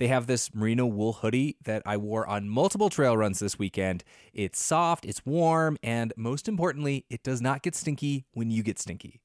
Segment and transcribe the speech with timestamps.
[0.00, 4.02] They have this merino wool hoodie that I wore on multiple trail runs this weekend.
[4.32, 8.78] It's soft, it's warm, and most importantly, it does not get stinky when you get
[8.78, 9.20] stinky.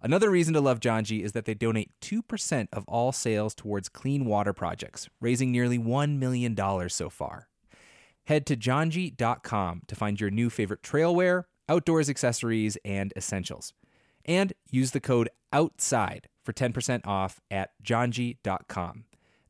[0.00, 4.24] Another reason to love Janji is that they donate 2% of all sales towards clean
[4.24, 6.56] water projects, raising nearly $1 million
[6.88, 7.48] so far.
[8.26, 13.72] Head to janji.com to find your new favorite trail wear, outdoors accessories, and essentials.
[14.24, 19.06] And use the code OUTSIDE for 10% off at janji.com.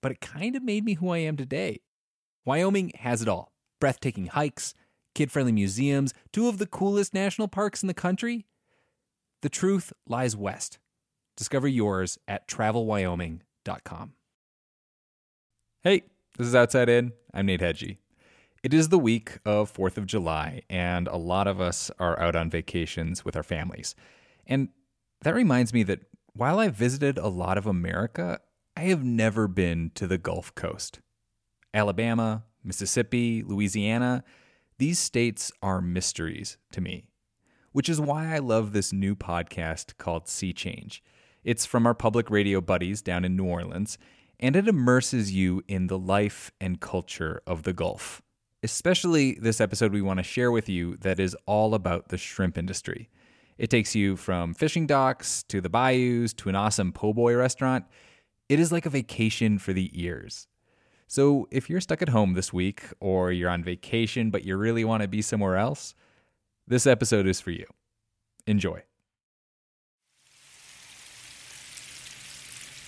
[0.00, 1.80] but it kind of made me who I am today.
[2.44, 4.74] Wyoming has it all breathtaking hikes,
[5.14, 8.46] kid friendly museums, two of the coolest national parks in the country.
[9.42, 10.78] The truth lies west.
[11.36, 14.12] Discover yours at travelwyoming.com.
[15.82, 16.02] Hey,
[16.36, 17.12] this is Outside In.
[17.32, 17.96] I'm Nate Hegyi.
[18.62, 22.36] It is the week of 4th of July, and a lot of us are out
[22.36, 23.94] on vacations with our families.
[24.46, 24.68] And
[25.22, 26.00] that reminds me that
[26.34, 28.40] while I visited a lot of America,
[28.80, 31.00] I have never been to the Gulf Coast.
[31.74, 34.24] Alabama, Mississippi, Louisiana,
[34.78, 37.10] these states are mysteries to me,
[37.72, 41.04] which is why I love this new podcast called Sea Change.
[41.44, 43.98] It's from our public radio buddies down in New Orleans,
[44.38, 48.22] and it immerses you in the life and culture of the Gulf.
[48.62, 52.56] Especially this episode we want to share with you that is all about the shrimp
[52.56, 53.10] industry.
[53.58, 57.84] It takes you from fishing docks to the bayous to an awesome po' boy restaurant.
[58.50, 60.48] It is like a vacation for the ears.
[61.06, 64.84] So if you're stuck at home this week or you're on vacation but you really
[64.84, 65.94] want to be somewhere else,
[66.66, 67.64] this episode is for you.
[68.48, 68.82] Enjoy.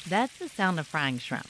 [0.08, 1.46] That's the sound of frying shrimp.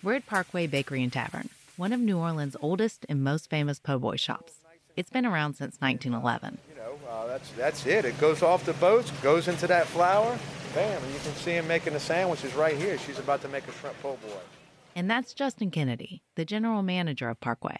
[0.00, 3.98] We're at Parkway Bakery and Tavern, one of New Orleans' oldest and most famous po'
[3.98, 4.60] boy shops.
[4.96, 6.58] It's been around since 1911.
[6.68, 8.04] You know, uh, that's that's it.
[8.04, 10.38] It goes off the boats, goes into that flour,
[10.74, 12.98] bam, and you can see him making the sandwiches right here.
[12.98, 14.40] She's about to make a shrimp po' boy.
[14.96, 17.78] And that's Justin Kennedy, the general manager of Parkway.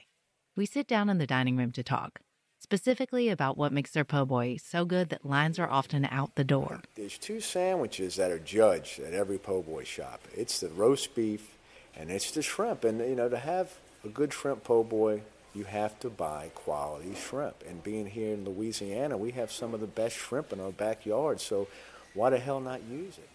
[0.57, 2.21] We sit down in the dining room to talk,
[2.61, 6.45] specifically about what makes their po' boy so good that lines are often out the
[6.45, 6.83] door.
[6.95, 10.21] There's two sandwiches that are judged at every po' boy shop.
[10.33, 11.57] It's the roast beef
[11.97, 12.85] and it's the shrimp.
[12.85, 13.73] And you know, to have
[14.05, 15.23] a good shrimp po' boy,
[15.55, 17.57] you have to buy quality shrimp.
[17.69, 21.41] And being here in Louisiana, we have some of the best shrimp in our backyard.
[21.41, 21.69] So
[22.15, 23.29] why the hell not use it?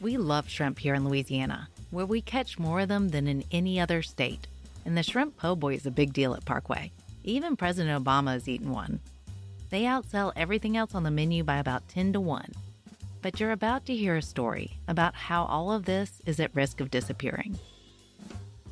[0.00, 3.80] We love shrimp here in Louisiana, where we catch more of them than in any
[3.80, 4.46] other state.
[4.84, 6.92] And the shrimp po' boy is a big deal at Parkway.
[7.24, 9.00] Even President Obama has eaten one.
[9.70, 12.52] They outsell everything else on the menu by about 10 to 1.
[13.22, 16.80] But you're about to hear a story about how all of this is at risk
[16.80, 17.58] of disappearing.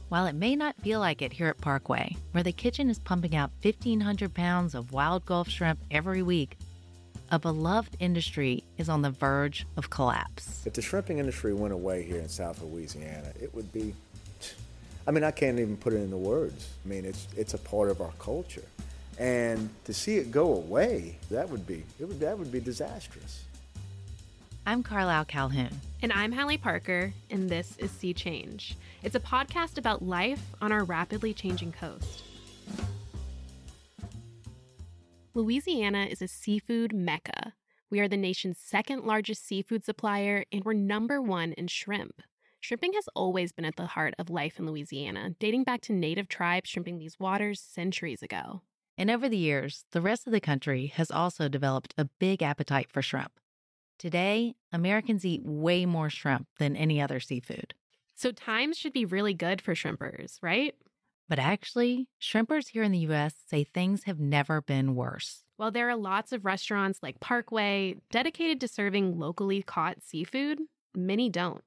[0.08, 3.34] While it may not feel like it here at Parkway, where the kitchen is pumping
[3.34, 6.56] out 1,500 pounds of wild Gulf shrimp every week,
[7.34, 10.62] a beloved industry is on the verge of collapse.
[10.64, 13.92] If the shrimping industry went away here in South Louisiana, it would be.
[15.06, 16.68] I mean, I can't even put it into words.
[16.84, 18.64] I mean, it's it's a part of our culture,
[19.18, 23.44] and to see it go away, that would be it would that would be disastrous.
[24.64, 25.80] I'm Carlyle Calhoun.
[26.02, 28.76] And I'm Halle Parker, and this is Sea Change.
[29.02, 32.22] It's a podcast about life on our rapidly changing coast.
[35.36, 37.54] Louisiana is a seafood mecca.
[37.90, 42.22] We are the nation's second largest seafood supplier, and we're number one in shrimp.
[42.60, 46.28] Shrimping has always been at the heart of life in Louisiana, dating back to native
[46.28, 48.62] tribes shrimping these waters centuries ago.
[48.96, 52.92] And over the years, the rest of the country has also developed a big appetite
[52.92, 53.32] for shrimp.
[53.98, 57.74] Today, Americans eat way more shrimp than any other seafood.
[58.14, 60.76] So times should be really good for shrimpers, right?
[61.28, 65.44] But actually, shrimpers here in the US say things have never been worse.
[65.56, 70.60] While there are lots of restaurants like Parkway dedicated to serving locally caught seafood,
[70.94, 71.62] many don't.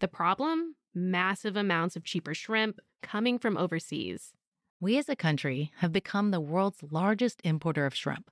[0.00, 0.74] The problem?
[0.94, 4.32] Massive amounts of cheaper shrimp coming from overseas.
[4.80, 8.30] We as a country have become the world's largest importer of shrimp.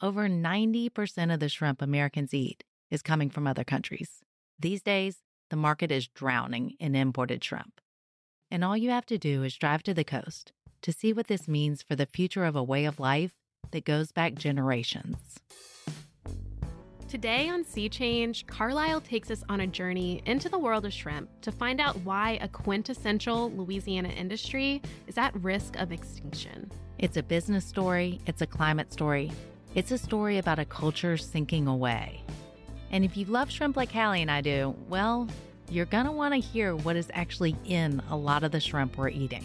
[0.00, 4.20] Over 90% of the shrimp Americans eat is coming from other countries.
[4.58, 5.18] These days,
[5.50, 7.80] the market is drowning in imported shrimp.
[8.50, 10.52] And all you have to do is drive to the coast
[10.82, 13.32] to see what this means for the future of a way of life
[13.72, 15.16] that goes back generations.
[17.08, 21.28] Today on Sea Change, Carlyle takes us on a journey into the world of shrimp
[21.40, 26.70] to find out why a quintessential Louisiana industry is at risk of extinction.
[26.98, 29.32] It's a business story, it's a climate story,
[29.74, 32.22] it's a story about a culture sinking away.
[32.90, 35.28] And if you love shrimp like Halle and I do, well,
[35.70, 39.44] you're gonna wanna hear what is actually in a lot of the shrimp we're eating.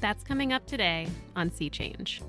[0.00, 2.22] That's coming up today on Sea Change.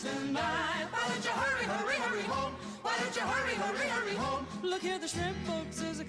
[0.00, 0.86] Tonight.
[0.90, 2.54] Why don't you hurry, hurry, hurry home?
[2.82, 4.46] Why don't you hurry, hurry, hurry home?
[4.62, 6.04] Look here, the shrimp boats is a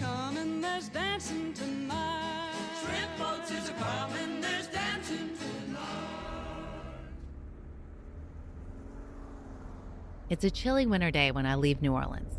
[0.61, 2.53] there's dancing tonight.
[2.81, 3.73] Shrimp boats is a
[4.39, 5.81] there's dancing tonight.
[10.29, 12.35] It's a chilly winter day when I leave New Orleans.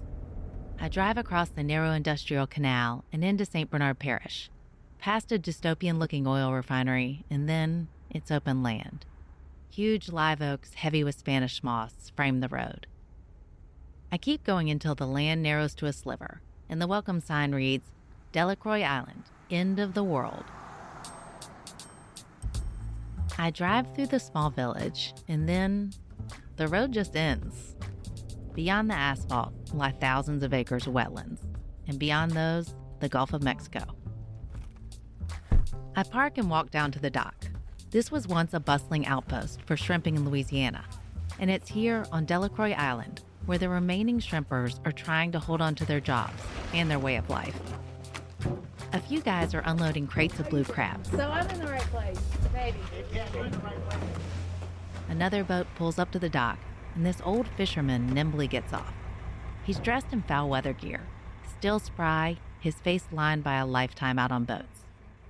[0.81, 3.71] I drive across the narrow industrial canal and into St.
[3.71, 4.51] Bernard Parish,
[4.99, 9.05] past a dystopian looking oil refinery, and then it's open land.
[9.75, 12.87] Huge live oaks, heavy with Spanish moss, frame the road.
[14.13, 17.87] I keep going until the land narrows to a sliver, and the welcome sign reads
[18.33, 20.45] Delacroix Island, end of the world.
[23.39, 25.95] I drive through the small village, and then
[26.57, 27.75] the road just ends.
[28.53, 31.41] Beyond the asphalt lie thousands of acres of wetlands,
[31.89, 33.85] and beyond those, the Gulf of Mexico.
[35.97, 37.47] I park and walk down to the dock.
[37.93, 40.83] This was once a bustling outpost for shrimping in Louisiana,
[41.39, 45.75] and it's here on Delacroix Island where the remaining shrimpers are trying to hold on
[45.75, 46.43] to their jobs
[46.73, 47.61] and their way of life.
[48.95, 51.11] A few guys are unloading crates of blue crabs.
[51.11, 52.19] So I'm in the right place,
[52.55, 52.79] maybe.
[55.11, 56.59] Another boat pulls up to the dock,
[56.95, 58.95] and this old fisherman nimbly gets off.
[59.65, 61.01] He's dressed in foul weather gear,
[61.59, 64.87] still spry, his face lined by a lifetime out on boats.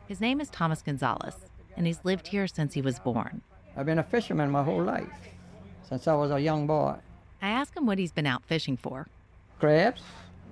[0.06, 3.42] His name is Thomas Gonzales, and he's lived here since he was born.
[3.76, 5.08] I've been a fisherman my whole life,
[5.88, 6.96] since I was a young boy.
[7.40, 9.08] I ask him what he's been out fishing for.
[9.58, 10.02] Crabs,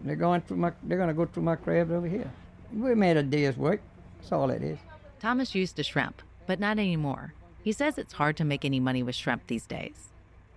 [0.05, 0.73] they're going through my.
[0.83, 2.31] They're going to go through my crabs over here.
[2.73, 3.81] We made a day's work.
[4.19, 4.79] That's all it is.
[5.19, 7.35] Thomas used to shrimp, but not anymore.
[7.63, 10.09] He says it's hard to make any money with shrimp these days.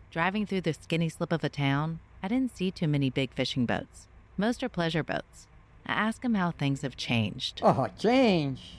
[0.10, 3.66] Driving through the skinny slip of a town, I didn't see too many big fishing
[3.66, 4.08] boats.
[4.38, 5.48] Most are pleasure boats.
[5.86, 7.60] I ask him how things have changed.
[7.62, 8.78] Oh, change.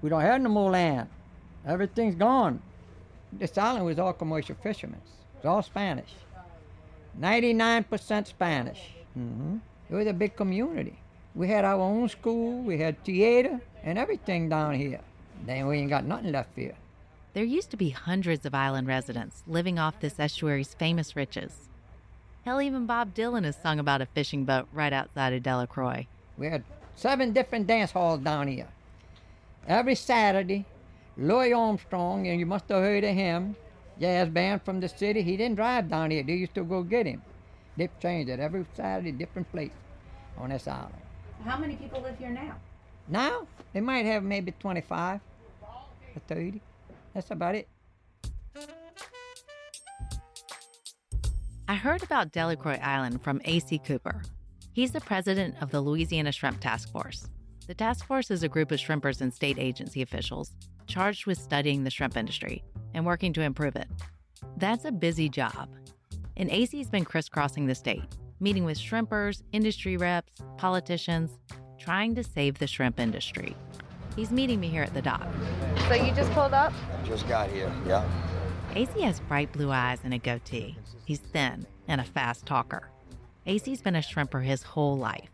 [0.00, 1.08] We don't have no more land.
[1.66, 2.62] Everything's gone.
[3.32, 5.00] This island was all commercial fishermen.
[5.36, 6.10] It's all Spanish.
[7.20, 8.80] 99% Spanish.
[9.14, 9.56] hmm
[9.90, 10.98] It was a big community.
[11.34, 15.00] We had our own school, we had theater, and everything down here.
[15.44, 16.74] Then we ain't got nothing left here.
[17.34, 21.68] There used to be hundreds of island residents living off this estuary's famous riches.
[22.46, 26.06] Hell, even Bob Dylan has sung about a fishing boat right outside of Delacroix.
[26.38, 28.68] We had seven different dance halls down here.
[29.68, 30.64] Every Saturday,
[31.18, 33.56] Louis Armstrong, and you must have heard of him,
[33.98, 36.22] jazz band from the city, he didn't drive down here.
[36.22, 37.22] They used to go get him.
[37.76, 39.72] They changed it every Saturday, different place
[40.36, 40.94] on this island.
[41.44, 42.56] How many people live here now?
[43.08, 45.20] Now, they might have maybe 25
[45.62, 46.60] or 30.
[47.14, 47.68] That's about it.
[51.68, 54.22] I heard about Delacroix Island from Acy Cooper.
[54.72, 57.28] He's the president of the Louisiana Shrimp Task Force.
[57.66, 60.52] The task force is a group of shrimpers and state agency officials
[60.86, 62.64] charged with studying the shrimp industry
[62.94, 63.88] and working to improve it.
[64.56, 65.68] That's a busy job.
[66.36, 68.04] And Acy's been crisscrossing the state,
[68.40, 71.38] meeting with shrimpers, industry reps, politicians,
[71.78, 73.56] trying to save the shrimp industry.
[74.16, 75.26] He's meeting me here at the dock.
[75.88, 76.72] So you just pulled up?
[77.04, 78.08] Just got here, yeah.
[78.72, 80.76] Acy has bright blue eyes and a goatee.
[81.04, 82.90] He's thin and a fast talker.
[83.46, 85.30] Acy's been a shrimper his whole life.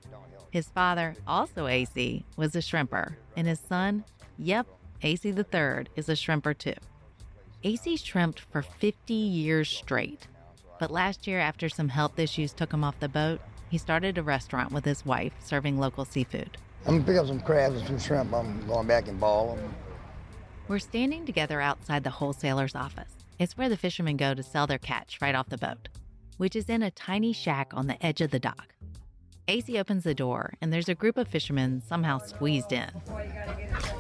[0.50, 4.04] His father, also Acy, was a shrimper, and his son,
[4.37, 4.66] yep,
[5.02, 6.75] Acy the third, is a shrimper too.
[7.64, 10.28] Acy shrimped for 50 years straight.
[10.78, 14.23] But last year, after some health issues took him off the boat, he started a
[14.23, 16.56] restaurant with his wife serving local seafood.
[16.87, 18.32] I'm gonna pick up some crabs and some shrimp.
[18.32, 19.75] I'm going back and ball them.
[20.68, 23.12] We're standing together outside the wholesaler's office.
[23.38, 25.88] It's where the fishermen go to sell their catch right off the boat,
[26.37, 28.75] which is in a tiny shack on the edge of the dock.
[29.49, 32.89] Acy opens the door, and there's a group of fishermen somehow squeezed in.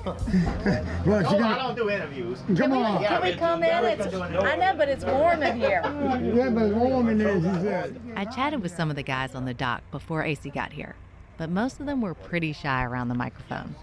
[0.04, 2.38] Well, No, I don't do interviews.
[2.56, 3.02] Come on.
[3.02, 3.84] Can we come in?
[3.84, 5.80] It's, I know, but it's warm in here.
[6.34, 8.00] Yeah, but it's warm in there, she said.
[8.16, 10.94] I chatted with some of the guys on the dock before Acy got here,
[11.38, 13.74] but most of them were pretty shy around the microphone.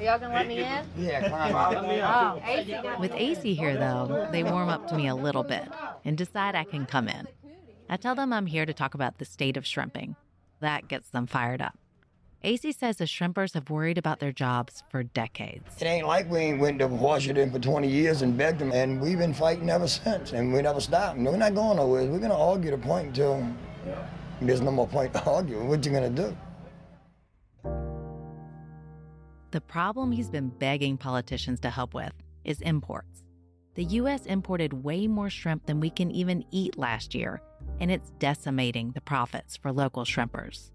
[0.00, 0.84] Y'all gonna let me in?
[0.98, 2.36] Yeah, climb out.
[2.36, 5.68] Oh, Acy With Acy here, though, they warm up to me a little bit
[6.04, 7.26] and decide I can come in.
[7.88, 10.16] I tell them I'm here to talk about the state of shrimping.
[10.62, 11.76] That gets them fired up.
[12.44, 15.70] Acy says the shrimpers have worried about their jobs for decades.
[15.80, 19.00] It ain't like we ain't went to Washington for 20 years and begged them, and
[19.00, 21.18] we've been fighting ever since, and we never stopped.
[21.18, 22.04] No, we're not going nowhere.
[22.06, 23.44] We're gonna argue the point until
[24.40, 25.62] there's no more point to argue.
[25.64, 26.36] What you gonna do?
[29.50, 32.12] The problem he's been begging politicians to help with
[32.44, 33.24] is imports.
[33.74, 34.26] The U.S.
[34.26, 37.42] imported way more shrimp than we can even eat last year,
[37.80, 40.70] and it's decimating the profits for local shrimpers.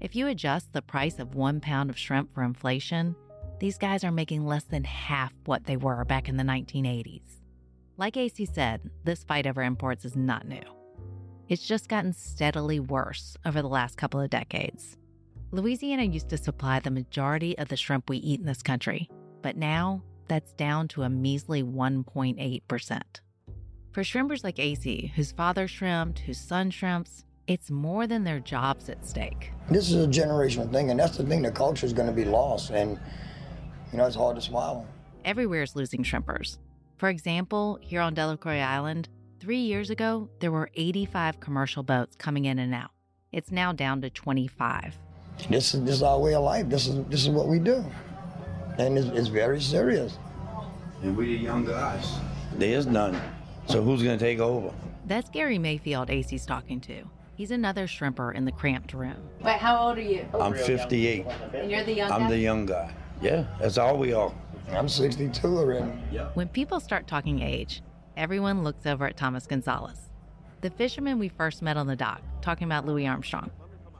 [0.00, 3.14] If you adjust the price of one pound of shrimp for inflation,
[3.60, 7.22] these guys are making less than half what they were back in the 1980s.
[7.96, 10.62] Like Acy said, this fight over imports is not new.
[11.48, 14.96] It's just gotten steadily worse over the last couple of decades.
[15.52, 19.08] Louisiana used to supply the majority of the shrimp we eat in this country,
[19.42, 23.02] but now that's down to a measly 1.8%.
[23.92, 28.88] For shrimpers like Acy, whose father shrimped, whose son shrimps, it's more than their jobs
[28.88, 29.52] at stake.
[29.68, 31.42] This is a generational thing, and that's the thing.
[31.42, 32.98] The culture is gonna be lost, and
[33.92, 34.86] you know it's hard to swallow.
[35.26, 36.56] Everywhere is losing shrimpers.
[36.96, 42.46] For example, here on Delacroix Island, three years ago, there were 85 commercial boats coming
[42.46, 42.92] in and out.
[43.30, 44.96] It's now down to 25.
[45.50, 46.66] This is this is our way of life.
[46.70, 47.84] This is this is what we do,
[48.78, 50.16] and it's, it's very serious.
[51.02, 52.10] And we the young guys.
[52.56, 53.20] There's none.
[53.66, 54.72] So who's gonna take over?
[55.06, 57.04] That's Gary Mayfield Acy's talking to.
[57.34, 59.16] He's another shrimper in the cramped room.
[59.40, 60.26] Wait, how old are you?
[60.38, 61.26] I'm 58.
[61.54, 62.92] And you're the young I'm the young guy.
[63.20, 64.32] Yeah, that's all we are.
[64.70, 65.90] I'm 62 already.
[66.34, 67.82] When people start talking age,
[68.16, 70.10] everyone looks over at Thomas Gonzales,
[70.60, 73.50] the fisherman we first met on the dock, talking about Louis Armstrong.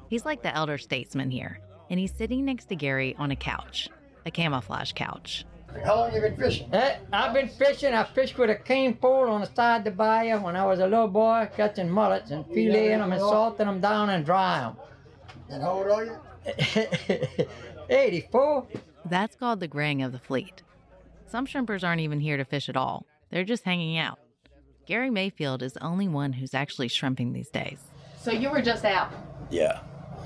[0.09, 3.89] He's like the elder statesman here, and he's sitting next to Gary on a couch,
[4.27, 5.45] a camouflage couch.
[5.85, 6.69] How long you been fishing?
[6.73, 7.93] Eh, I've been fishing.
[7.93, 10.79] I fished with a cane pole on the side of the bayou when I was
[10.79, 14.77] a little boy, catching mullets and filleting them and salting them down and dry them.
[15.49, 17.47] And how old are you?
[17.91, 18.67] 84.
[19.07, 20.63] That's called the graying of the fleet.
[21.27, 24.19] Some shrimpers aren't even here to fish at all, they're just hanging out.
[24.87, 27.79] Gary Mayfield is the only one who's actually shrimping these days.
[28.19, 29.11] So you were just out.
[29.51, 29.81] Yeah,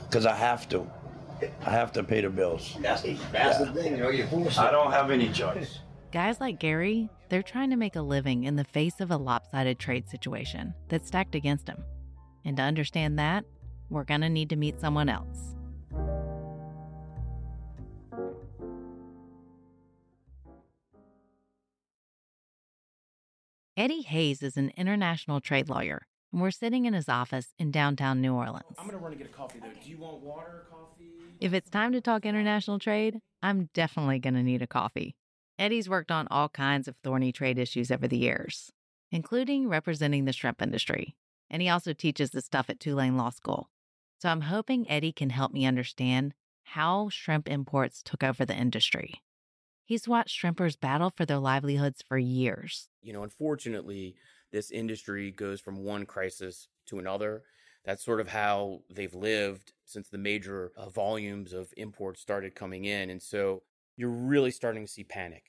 [0.09, 0.87] because I have to.
[1.65, 2.77] I have to pay the bills.
[2.81, 3.03] That's,
[3.33, 4.59] that's the thing, you know, you're forced.
[4.59, 5.81] I don't have any choice.
[6.13, 9.79] Guys like Gary, they're trying to make a living in the face of a lopsided
[9.79, 11.85] trade situation that's stacked against them.
[12.45, 13.45] And to understand that,
[13.91, 15.57] we're going to need to meet someone else.
[23.77, 28.23] Eddy Hayes is an international trade lawyer, and we're sitting in his office in downtown
[28.23, 28.65] New Orleans.
[28.79, 29.69] I'm gonna run and get a coffee though.
[29.69, 30.96] Do you want water, or coffee?
[31.39, 35.17] If it's time to talk international trade, I'm definitely going to need a coffee.
[35.59, 38.73] Eddy's worked on all kinds of thorny trade issues over the years,
[39.13, 41.15] including representing the shrimp industry.
[41.51, 43.69] And he also teaches this stuff at Tulane Law School.
[44.19, 46.33] So I'm hoping Eddy can help me understand
[46.65, 49.21] how shrimp imports took over the industry.
[49.85, 52.89] He's watched shrimpers battle for their livelihoods for years.
[53.03, 54.17] You know, unfortunately,
[54.53, 57.43] this industry goes from one crisis to another.
[57.87, 62.85] That's sort of how they've lived since the major uh, volumes of imports started coming
[62.85, 63.11] in.
[63.11, 63.63] And so
[63.97, 65.45] you're really starting to see panic.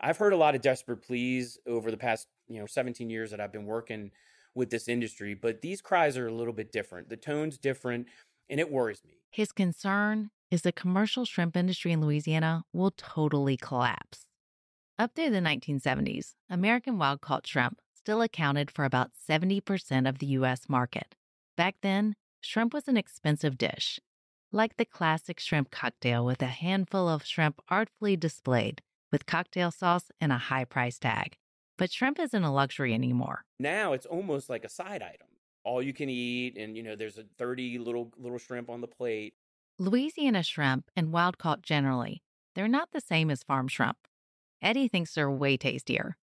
[0.00, 3.40] I've heard a lot of desperate pleas over the past, you know, 17 years that
[3.40, 4.12] I've been working
[4.54, 7.08] with this industry, but these cries are a little bit different.
[7.08, 8.06] The tone's different,
[8.48, 9.14] and it worries me.
[9.30, 14.26] His concern is the commercial shrimp industry in Louisiana will totally collapse.
[14.98, 20.26] Up through the 1970s, American wild caught shrimp still accounted for about 70% of the
[20.26, 20.68] U.S.
[20.68, 21.14] market.
[21.58, 23.98] Back then, shrimp was an expensive dish,
[24.52, 30.12] like the classic shrimp cocktail with a handful of shrimp artfully displayed with cocktail sauce
[30.20, 31.36] and a high price tag.
[31.76, 33.44] But shrimp isn't a luxury anymore.
[33.58, 35.26] Now it's almost like a side item.
[35.64, 38.86] All you can eat, and you know, there's a 30 little little shrimp on the
[38.86, 39.34] plate.
[39.80, 42.22] Louisiana shrimp and wild caught generally,
[42.54, 43.98] they're not the same as farm shrimp.
[44.62, 46.16] Eddy thinks they're way tastier,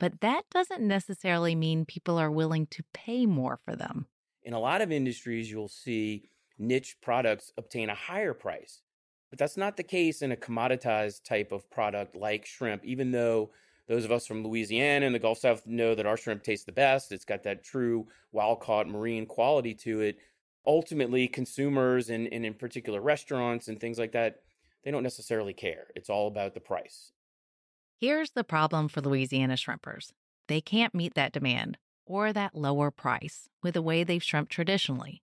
[0.00, 4.06] but that doesn't necessarily mean people are willing to pay more for them.
[4.48, 8.80] In a lot of industries, you'll see niche products obtain a higher price.
[9.28, 13.50] But that's not the case in a commoditized type of product like shrimp, even though
[13.88, 16.72] those of us from Louisiana and the Gulf South know that our shrimp tastes the
[16.72, 17.12] best.
[17.12, 20.16] It's got that true wild caught marine quality to it.
[20.66, 24.36] Ultimately, consumers and, and in particular restaurants and things like that,
[24.82, 25.88] they don't necessarily care.
[25.94, 27.12] It's all about the price.
[28.00, 30.12] Here's the problem for Louisiana shrimpers
[30.46, 31.76] they can't meet that demand
[32.08, 35.22] or that lower price with the way they've shrimped traditionally.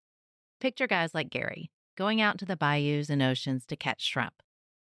[0.61, 4.41] Picture guys like Gary going out to the bayous and oceans to catch shrimp.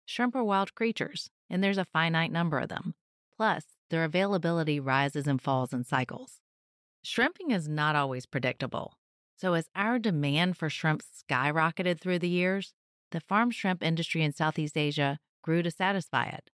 [0.04, 2.94] Shrimp are wild creatures, and there's a finite number of them.
[3.36, 6.40] Plus, their availability rises and falls in cycles.
[7.02, 8.94] Shrimping is not always predictable.
[9.36, 12.74] So, as our demand for shrimp skyrocketed through the years,
[13.12, 16.50] the farm shrimp industry in Southeast Asia grew to satisfy it.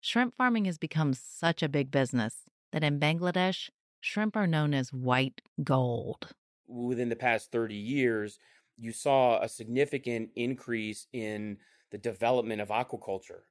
[0.00, 3.70] Shrimp farming has become such a big business that in Bangladesh,
[4.04, 6.34] shrimp are known as white gold.
[6.68, 8.38] Within the past 30 years,
[8.76, 11.58] you saw a significant increase in
[11.90, 13.42] the development of aquaculture.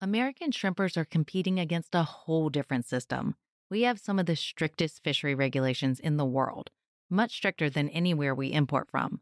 [0.00, 3.34] American shrimpers are competing against a whole different system.
[3.68, 6.70] We have some of the strictest fishery regulations in the world,
[7.10, 9.20] much stricter than anywhere we import from.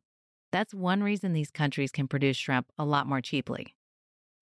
[0.53, 3.75] That's one reason these countries can produce shrimp a lot more cheaply.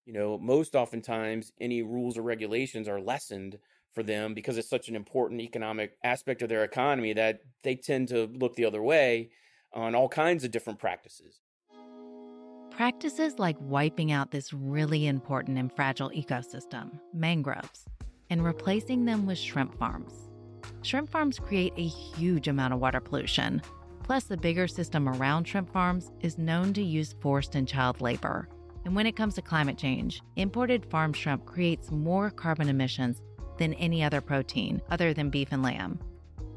[0.05, 3.59] You know, most oftentimes any rules or regulations are lessened
[3.95, 8.09] for them because it's such an important economic aspect of their economy that they tend
[8.09, 9.31] to look the other way
[9.73, 11.41] on all kinds of different practices.
[12.71, 17.85] Practices like wiping out this really important and fragile ecosystem, mangroves,
[18.31, 20.13] and replacing them with shrimp farms.
[20.83, 23.63] Shrimp farms create a huge amount of water pollution.
[24.03, 28.49] Plus, the bigger system around shrimp farms is known to use forced and child labor.
[28.85, 33.23] And when it comes to climate change, imported farm shrimp creates more carbon emissions
[33.59, 35.99] than any other protein other than beef and lamb.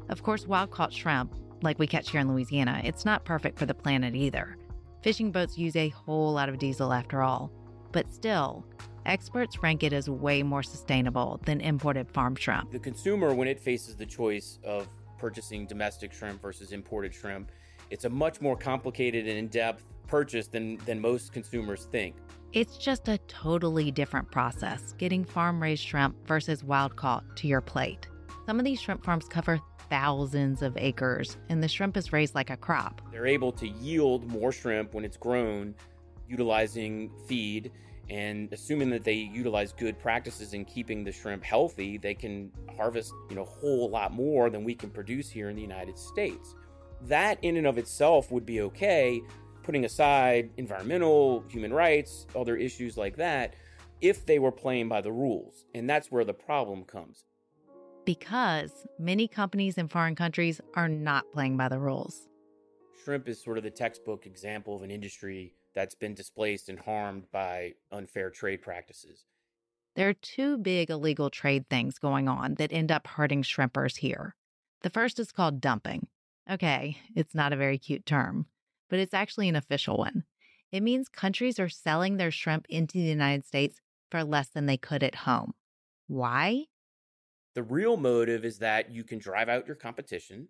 [0.08, 3.66] Of course, wild caught shrimp, like we catch here in Louisiana, it's not perfect for
[3.66, 4.56] the planet either.
[5.02, 7.50] Fishing boats use a whole lot of diesel after all.
[7.92, 8.64] But still,
[9.06, 12.70] experts rank it as way more sustainable than imported farm shrimp.
[12.70, 17.50] The consumer, when it faces the choice of purchasing domestic shrimp versus imported shrimp,
[17.90, 22.16] it's a much more complicated and in depth purchase than, than most consumers think.
[22.54, 27.60] It's just a totally different process getting farm raised shrimp versus wild caught to your
[27.60, 28.08] plate.
[28.46, 32.48] Some of these shrimp farms cover thousands of acres, and the shrimp is raised like
[32.48, 33.02] a crop.
[33.12, 35.74] They're able to yield more shrimp when it's grown
[36.26, 37.70] utilizing feed
[38.08, 43.12] and assuming that they utilize good practices in keeping the shrimp healthy, they can harvest,
[43.28, 46.54] you know, a whole lot more than we can produce here in the United States.
[47.02, 49.20] That in and of itself would be okay,
[49.68, 53.52] putting aside environmental, human rights, other issues like that,
[54.00, 55.66] if they were playing by the rules.
[55.74, 57.26] And that's where the problem comes.
[58.06, 62.30] Because many companies in foreign countries are not playing by the rules.
[63.04, 67.30] Shrimp is sort of the textbook example of an industry that's been displaced and harmed
[67.30, 69.26] by unfair trade practices.
[69.96, 74.34] There are two big illegal trade things going on that end up hurting shrimpers here.
[74.80, 76.06] The first is called dumping.
[76.50, 78.46] Okay, it's not a very cute term,
[78.88, 80.24] but it's actually an official one.
[80.70, 84.76] It means countries are selling their shrimp into the United States for less than they
[84.76, 85.54] could at home.
[86.06, 86.64] Why?
[87.54, 90.48] The real motive is that you can drive out your competition,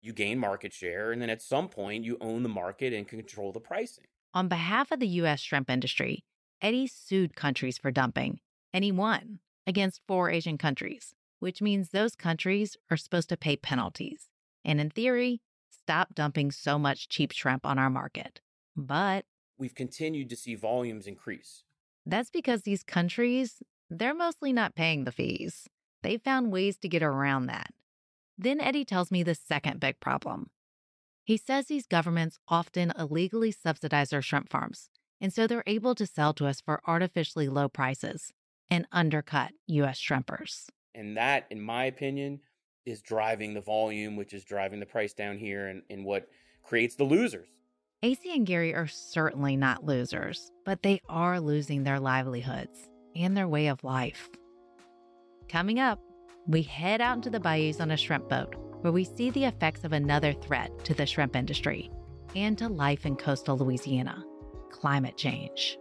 [0.00, 3.52] you gain market share, and then at some point you own the market and control
[3.52, 4.04] the pricing.
[4.34, 5.40] On behalf of the U.S.
[5.40, 6.24] shrimp industry,
[6.60, 8.40] Eddy sued countries for dumping,
[8.72, 13.56] and he won against four Asian countries, which means those countries are supposed to pay
[13.56, 14.28] penalties
[14.64, 15.40] and, in theory,
[15.88, 18.42] stop dumping so much cheap shrimp on our market.
[18.76, 19.24] But
[19.58, 21.64] we've continued to see volumes increase.
[22.04, 25.66] That's because these countries, they're mostly not paying the fees.
[26.02, 27.72] They found ways to get around that.
[28.36, 30.50] Then Eddy tells me the second big problem
[31.24, 34.88] he says these governments often illegally subsidize their shrimp farms,
[35.20, 38.32] and so they're able to sell to us for artificially low prices
[38.70, 39.98] and undercut U.S.
[39.98, 40.68] shrimpers.
[40.94, 42.40] And that, in my opinion,
[42.88, 46.28] is driving the volume, which is driving the price down here and, and what
[46.62, 47.48] creates the losers.
[48.02, 53.48] Acy and Gary are certainly not losers, but they are losing their livelihoods and their
[53.48, 54.28] way of life.
[55.48, 56.00] Coming up,
[56.46, 59.84] we head out into the bayous on a shrimp boat where we see the effects
[59.84, 61.90] of another threat to the shrimp industry
[62.36, 64.24] and to life in coastal Louisiana
[64.70, 65.78] climate change.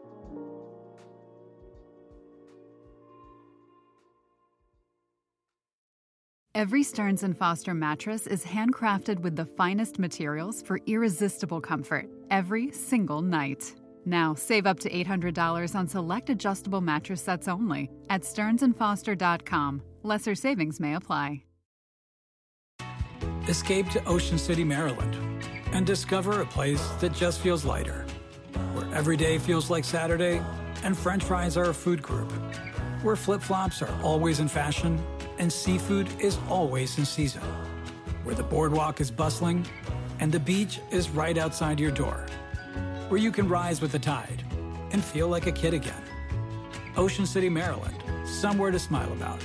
[6.57, 12.71] Every Stearns and Foster mattress is handcrafted with the finest materials for irresistible comfort every
[12.71, 13.75] single night.
[14.07, 19.83] Now, save up to $800 on select adjustable mattress sets only at stearnsandfoster.com.
[20.01, 21.43] Lesser savings may apply.
[23.47, 25.15] Escape to Ocean City, Maryland,
[25.73, 28.03] and discover a place that just feels lighter,
[28.73, 30.41] where every day feels like Saturday
[30.83, 32.31] and french fries are a food group,
[33.03, 34.99] where flip flops are always in fashion
[35.39, 37.41] and seafood is always in season,
[38.23, 39.65] where the boardwalk is bustling
[40.19, 42.25] and the beach is right outside your door,
[43.09, 44.43] where you can rise with the tide
[44.91, 46.01] and feel like a kid again.
[46.95, 49.39] Ocean City, Maryland, somewhere to smile about.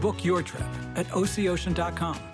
[0.00, 2.33] Book your trip at OCOcean.com.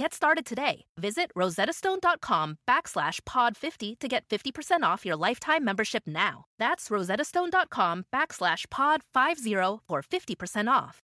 [0.00, 0.86] Get started today.
[0.98, 6.46] Visit rosettastone.com backslash pod 50 to get 50% off your lifetime membership now.
[6.58, 9.52] That's rosettastone.com backslash pod 50
[9.86, 11.02] for 50% off.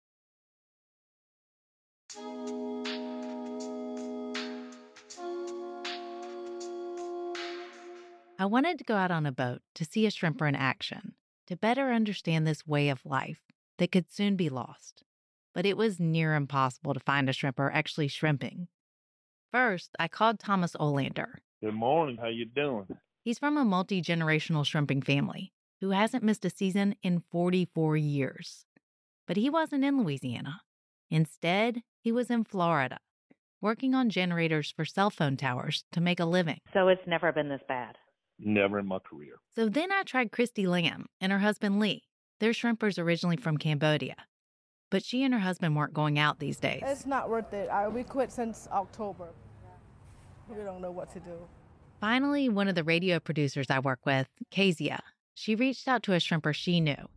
[8.38, 11.12] I wanted to go out on a boat to see a shrimper in action,
[11.46, 13.42] to better understand this way of life
[13.76, 15.02] that could soon be lost.
[15.54, 18.68] But it was near impossible to find a shrimper actually shrimping.
[19.52, 21.36] First, I called Thomas Olander.
[21.62, 22.18] Good morning.
[22.20, 22.86] How you doing?
[23.24, 28.66] He's from a multi generational shrimping family who hasn't missed a season in 44 years.
[29.26, 30.60] But he wasn't in Louisiana.
[31.10, 32.98] Instead, he was in Florida,
[33.62, 36.58] working on generators for cell phone towers to make a living.
[36.74, 37.96] So it's never been this bad.
[38.38, 39.36] Never in my career.
[39.54, 42.04] So then I tried Christy Lamb and her husband Lee.
[42.38, 44.14] They're shrimpers originally from Cambodia.
[44.90, 46.82] But she and her husband weren't going out these days.
[46.84, 47.68] It's not worth it.
[47.68, 49.28] I, we quit since October.
[50.48, 51.36] We don't know what to do.
[52.00, 55.00] Finally, one of the radio producers I work with, Kezia,
[55.34, 57.08] she reached out to a shrimper she knew.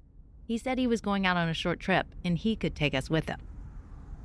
[0.45, 3.09] He said he was going out on a short trip and he could take us
[3.09, 3.39] with him.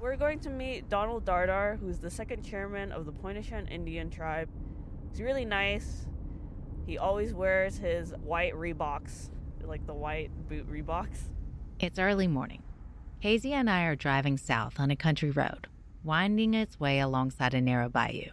[0.01, 4.49] We're going to meet Donald Dardar, who's the second chairman of the Pointe-au-Chien Indian tribe.
[5.11, 6.07] He's really nice.
[6.87, 9.31] He always wears his white Reeboks,
[9.65, 11.31] like the white boot Reeboks.
[11.81, 12.63] It's early morning.
[13.23, 15.69] Kezia and I are driving south on a country road,
[16.05, 18.31] winding its way alongside a narrow bayou.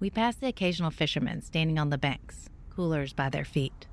[0.00, 3.86] We pass the occasional fishermen standing on the banks, coolers by their feet.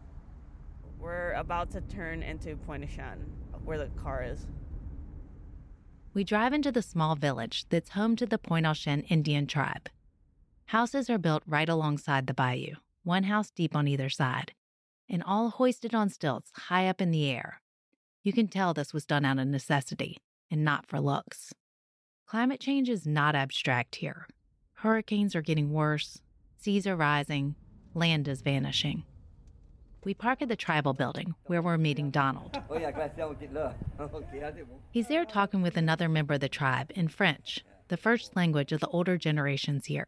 [0.99, 3.25] We're about to turn into Pointe-au-Chien,
[3.65, 4.47] where the car is.
[6.13, 9.89] We drive into the small village that's home to the Pointe-au-Chien Indian tribe.
[10.67, 14.53] Houses are built right alongside the bayou, one house deep on either side,
[15.09, 17.60] and all hoisted on stilts high up in the air.
[18.23, 20.17] You can tell this was done out of necessity
[20.51, 21.53] and not for looks.
[22.27, 24.27] Climate change is not abstract here.
[24.73, 26.21] Hurricanes are getting worse,
[26.57, 27.55] seas are rising,
[27.95, 29.03] land is vanishing.
[30.03, 32.57] We park at the tribal building where we're meeting Donald.
[34.91, 38.79] He's there talking with another member of the tribe in French, the first language of
[38.79, 40.07] the older generations here.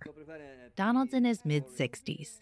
[0.75, 2.39] Donald's in his mid 60s,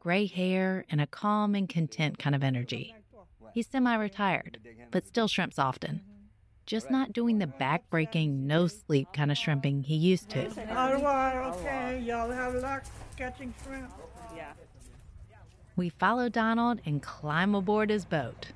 [0.00, 2.94] gray hair and a calm and content kind of energy.
[3.52, 4.58] He's semi retired,
[4.90, 6.00] but still shrimps often.
[6.64, 10.46] Just not doing the back breaking, no sleep kind of shrimping he used to.
[10.70, 12.00] Oh, okay.
[12.00, 12.84] Y'all have luck
[13.16, 13.92] catching shrimp.
[14.34, 14.52] Yeah.
[15.76, 18.48] We follow Donald and climb aboard his boat.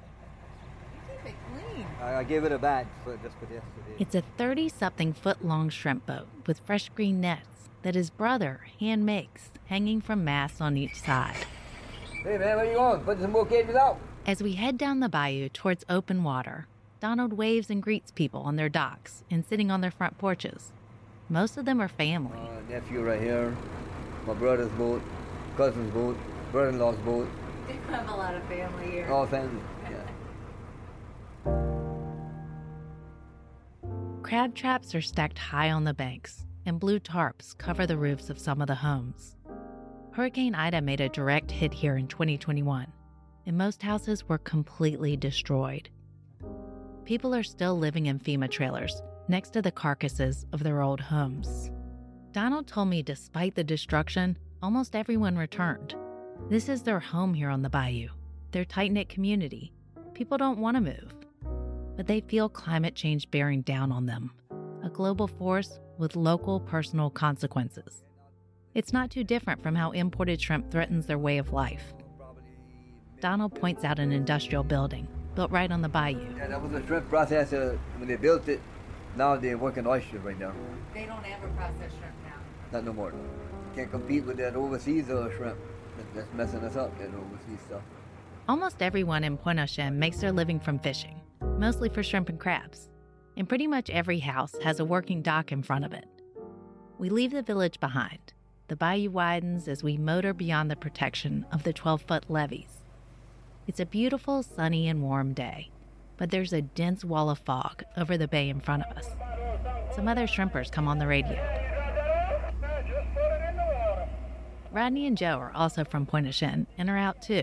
[2.00, 3.96] I, I gave it a bad for just for yesterday.
[3.98, 8.60] It's a 30 something foot long shrimp boat with fresh green nets that his brother
[8.80, 11.36] hand makes, hanging from masts on each side.
[12.22, 13.00] Hey man, where you going?
[13.00, 13.98] Put some more cages out.
[14.26, 16.66] As we head down the bayou towards open water,
[16.98, 20.72] Donald waves and greets people on their docks and sitting on their front porches.
[21.28, 22.36] Most of them are family.
[22.36, 23.56] Uh, nephew right here,
[24.26, 25.00] my brother's boat,
[25.56, 26.16] cousin's boat,
[26.50, 27.28] brother-in-law's boat.
[27.68, 29.08] You have a lot of family here.
[29.12, 29.62] All family.
[29.84, 30.02] Yeah.
[34.24, 38.40] Crab traps are stacked high on the banks, and blue tarps cover the roofs of
[38.40, 39.36] some of the homes.
[40.10, 42.88] Hurricane Ida made a direct hit here in 2021,
[43.46, 45.88] and most houses were completely destroyed.
[47.04, 51.70] People are still living in FEMA trailers next to the carcasses of their old homes.
[52.32, 55.94] Donald told me despite the destruction, almost everyone returned.
[56.50, 58.08] This is their home here on the bayou,
[58.50, 59.72] their tight knit community.
[60.14, 61.14] People don't want to move,
[61.96, 64.32] but they feel climate change bearing down on them,
[64.84, 68.02] a global force with local personal consequences.
[68.74, 71.94] It's not too different from how imported shrimp threatens their way of life.
[73.20, 76.18] Donald points out an industrial building built right on the bayou.
[76.36, 78.60] Yeah, that was a shrimp processor when they built it.
[79.16, 80.52] Now they're working oysters right now.
[80.94, 82.38] They don't ever process shrimp now.
[82.72, 83.12] Not no more.
[83.74, 85.58] can't compete with that overseas uh, shrimp.
[86.14, 87.82] That's messing us up, that overseas stuff.
[88.48, 91.20] Almost everyone in Point Au makes their living from fishing,
[91.58, 92.88] mostly for shrimp and crabs.
[93.36, 96.06] And pretty much every house has a working dock in front of it.
[96.98, 98.32] We leave the village behind.
[98.68, 102.85] The bayou widens as we motor beyond the protection of the 12 foot levees.
[103.66, 105.70] It's a beautiful, sunny, and warm day,
[106.16, 109.08] but there's a dense wall of fog over the bay in front of us.
[109.94, 111.36] Some other shrimpers come on the radio.
[114.70, 117.42] Rodney and Joe are also from Point Chien and are out too.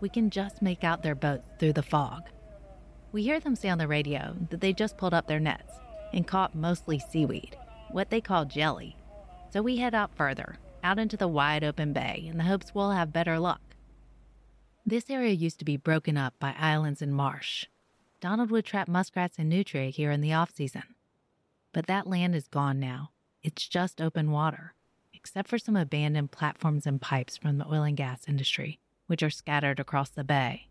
[0.00, 2.22] We can just make out their boats through the fog.
[3.12, 5.74] We hear them say on the radio that they just pulled up their nets
[6.12, 7.56] and caught mostly seaweed,
[7.92, 8.96] what they call jelly.
[9.52, 12.90] So we head out further, out into the wide open bay in the hopes we'll
[12.90, 13.60] have better luck.
[14.84, 17.66] This area used to be broken up by islands and marsh.
[18.20, 20.82] Donald would trap muskrats and nutria here in the off season.
[21.72, 23.10] But that land is gone now.
[23.44, 24.74] It's just open water,
[25.14, 29.30] except for some abandoned platforms and pipes from the oil and gas industry, which are
[29.30, 30.66] scattered across the bay.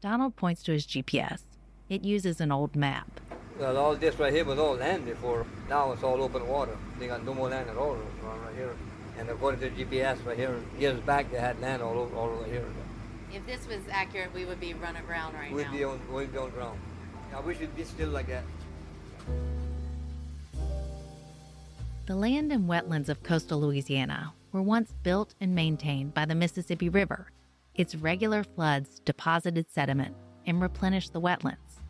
[0.00, 1.42] Donald points to his GPS.
[1.88, 3.20] It uses an old map.
[3.60, 5.46] Well, all this right here was all land before.
[5.68, 6.76] Now it's all open water.
[6.98, 8.74] They got no more land at all right here.
[9.20, 12.28] And according to the GPS right here, years back they had land all over, all
[12.28, 12.64] over here.
[13.32, 15.72] If this was accurate, we would be run aground right We'd now.
[15.72, 16.78] be on, we'd be on ground.
[17.34, 18.44] I wish it'd be still like that.
[22.06, 26.90] The land and wetlands of coastal Louisiana were once built and maintained by the Mississippi
[26.90, 27.30] River.
[27.74, 30.14] Its regular floods deposited sediment
[30.46, 31.80] and replenished the wetlands.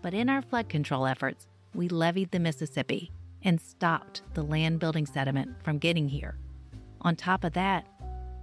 [0.00, 3.12] But in our flood control efforts, we leveed the Mississippi
[3.42, 6.36] and stopped the land building sediment from getting here.
[7.02, 7.86] On top of that,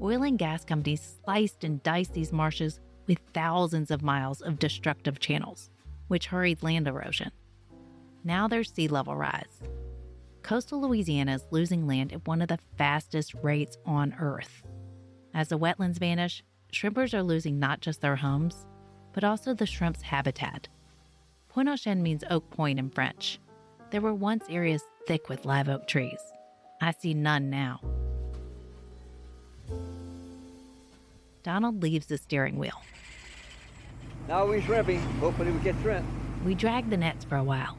[0.02, 5.20] oil and gas companies sliced and diced these marshes with thousands of miles of destructive
[5.20, 5.70] channels,
[6.08, 7.32] which hurried land erosion.
[8.24, 9.62] Now there's sea level rise.
[10.44, 14.64] Coastal Louisiana is losing land at one of the fastest rates on Earth.
[15.34, 18.66] As the wetlands vanish, shrimpers are losing not just their homes,
[19.14, 20.68] but also the shrimp's habitat.
[21.50, 23.40] Pointe-au-Chien means oak point in French.
[23.90, 26.20] There were once areas thick with live oak trees.
[26.82, 27.80] I see none now.
[31.44, 32.82] Donald leaves the steering wheel.
[34.28, 35.00] Now we shrimping.
[35.20, 36.06] Hopefully we get shrimp.
[36.44, 37.78] We drag the nets for a while.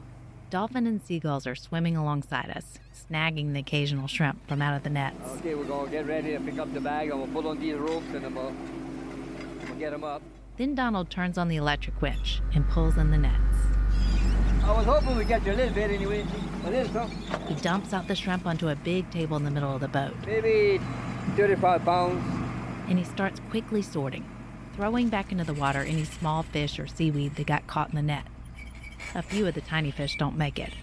[0.49, 2.79] Dolphin and seagulls are swimming alongside us,
[3.11, 5.15] snagging the occasional shrimp from out of the nets.
[5.37, 7.11] Okay, we're gonna get ready to pick up the bag.
[7.11, 10.23] I'm gonna pull on these ropes and I'm gonna, I'm gonna get them up.
[10.57, 13.35] Then Donald turns on the electric winch and pulls in the nets.
[14.63, 16.25] I was hoping we'd get you a little bit anyway.
[16.65, 17.47] A little something.
[17.47, 20.13] He dumps out the shrimp onto a big table in the middle of the boat,
[20.25, 20.79] Maybe
[21.37, 22.48] 35 pounds.
[22.89, 24.25] And he starts quickly sorting,
[24.75, 28.01] throwing back into the water any small fish or seaweed that got caught in the
[28.01, 28.25] net.
[29.15, 30.73] A few of the tiny fish don't make it.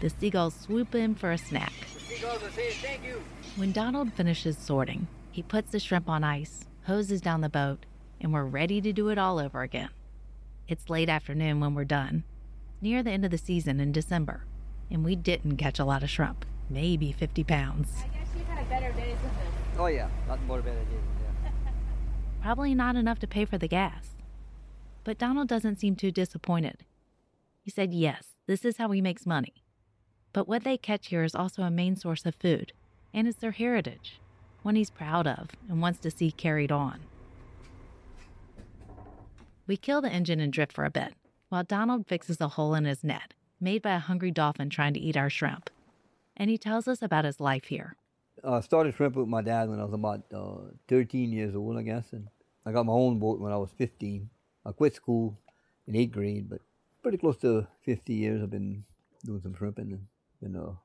[0.00, 1.72] The seagulls swoop in for a snack.
[1.94, 3.22] The seagulls are saying thank you.
[3.56, 7.86] When Donald finishes sorting, he puts the shrimp on ice, hoses down the boat,
[8.20, 9.90] and we're ready to do it all over again.
[10.68, 12.24] It's late afternoon when we're done,
[12.80, 14.44] near the end of the season in December,
[14.90, 17.92] and we didn't catch a lot of shrimp, maybe 50 pounds.
[17.98, 19.78] I guess you've had better days than this.
[19.78, 21.13] Oh yeah, lot more better than yeah.
[22.44, 24.10] Probably not enough to pay for the gas.
[25.02, 26.84] But Donald doesn't seem too disappointed.
[27.62, 29.64] He said, yes, this is how he makes money.
[30.34, 32.74] But what they catch here is also a main source of food,
[33.14, 34.20] and it's their heritage,
[34.60, 37.00] one he's proud of and wants to see carried on.
[39.66, 41.14] We kill the engine and drift for a bit,
[41.48, 45.00] while Donald fixes a hole in his net, made by a hungry dolphin trying to
[45.00, 45.70] eat our shrimp.
[46.36, 47.96] And he tells us about his life here.
[48.46, 51.82] I started shrimp with my dad when I was about uh, 13 years old, I
[51.82, 52.28] guess, and
[52.66, 54.28] I got my own boat when I was 15.
[54.66, 55.38] I quit school
[55.86, 56.60] in eighth grade, but
[57.02, 58.84] pretty close to 50 years I've been
[59.24, 60.06] doing some shrimping, and
[60.40, 60.76] been a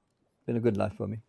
[0.46, 1.20] been a good life for me.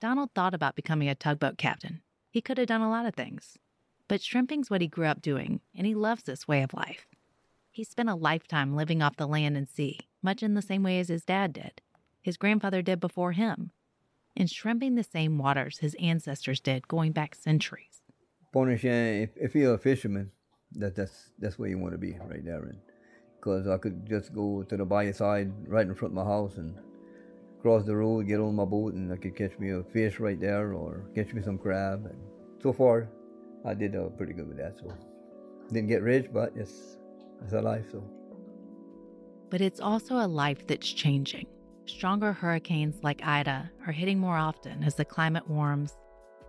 [0.00, 2.02] Donald thought about becoming a tugboat captain.
[2.30, 3.58] He could have done a lot of things.
[4.06, 7.06] But shrimping's what he grew up doing, and he loves this way of life.
[7.70, 11.00] He spent a lifetime living off the land and sea, much in the same way
[11.00, 11.80] as his dad did,
[12.22, 13.70] his grandfather did before him,
[14.36, 18.03] and shrimping the same waters his ancestors did going back centuries.
[18.54, 20.30] Pointe-au-Chien, if, if you're a fisherman,
[20.76, 22.62] that that's that's where you want to be right there,
[23.36, 26.56] because I could just go to the bayou side right in front of my house
[26.56, 26.78] and
[27.60, 30.40] cross the road, get on my boat, and I could catch me a fish right
[30.40, 32.06] there or catch me some crab.
[32.06, 32.20] And
[32.62, 33.08] so far,
[33.64, 34.78] I did uh, pretty good with that.
[34.78, 34.86] So
[35.72, 36.98] didn't get rich, but it's
[37.42, 37.86] it's a life.
[37.90, 38.04] So
[39.50, 41.46] But it's also a life that's changing.
[41.86, 45.92] Stronger hurricanes like Ida are hitting more often as the climate warms,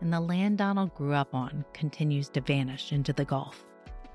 [0.01, 3.63] and the land Donald grew up on continues to vanish into the Gulf.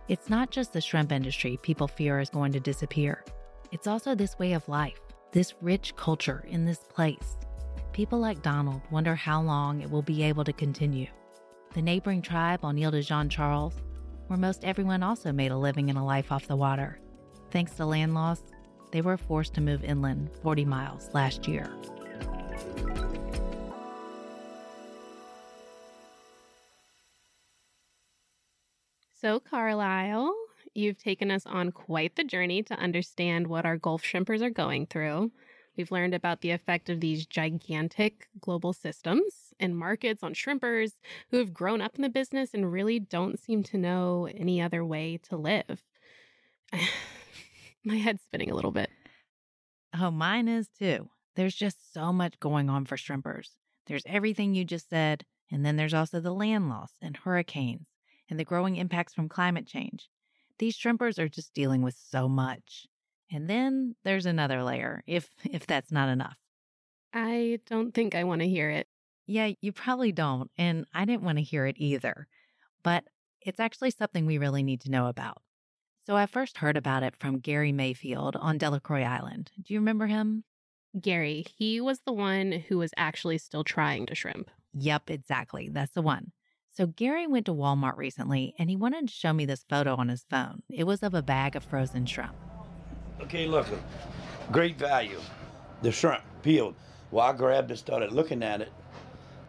[0.08, 3.24] It's not just the shrimp industry people fear is going to disappear,
[3.72, 5.00] it's also this way of life,
[5.32, 7.36] this rich culture in this place.
[7.92, 11.08] people like Donald wonder how long it will be able to continue.
[11.74, 13.74] The neighboring tribe on Isle de Jean Charles,
[14.26, 17.00] where most everyone also made a living and a life off the water.
[17.50, 18.42] Thanks to land loss,
[18.92, 21.70] they were forced to move inland 40 miles last year.
[29.20, 30.34] So, Carlyle,
[30.72, 34.86] you've taken us on quite the journey to understand what our Gulf shrimpers are going
[34.86, 35.30] through.
[35.76, 40.92] We've learned about the effect of these gigantic global systems and markets on shrimpers
[41.30, 44.82] who have grown up in the business and really don't seem to know any other
[44.82, 45.82] way to live.
[47.84, 48.88] My head's spinning a little bit.
[49.98, 51.10] Oh, mine is too.
[51.36, 53.50] There's just so much going on for shrimpers.
[53.86, 57.89] There's everything you just said, and then there's also the land loss and hurricanes
[58.30, 60.08] and the growing impacts from climate change.
[60.58, 62.86] These shrimpers are just dealing with so much.
[63.32, 66.38] And then there's another layer, if if that's not enough.
[67.12, 68.86] I don't think I want to hear it.
[69.26, 72.26] Yeah, you probably don't, and I didn't want to hear it either.
[72.82, 73.04] But
[73.40, 75.38] it's actually something we really need to know about.
[76.06, 79.50] So I first heard about it from Gary Mayfield on Delacroix Island.
[79.62, 80.44] Do you remember him?
[81.00, 84.50] Gary, he was the one who was actually still trying to shrimp.
[84.74, 85.68] Yep, exactly.
[85.68, 86.32] That's the one.
[86.72, 90.08] So Gary went to Walmart recently and he wanted to show me this photo on
[90.08, 90.62] his phone.
[90.70, 92.34] It was of a bag of frozen shrimp.
[93.20, 93.76] Okay, look, uh,
[94.52, 95.18] great value.
[95.82, 96.74] The shrimp peeled.
[97.10, 98.72] Well, I grabbed it, started looking at it.